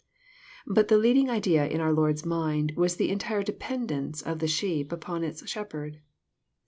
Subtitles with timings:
[0.65, 4.91] But the leading idea in our Lord's mind was the entire dependence of the sheep
[4.91, 6.01] upon its Shepherd.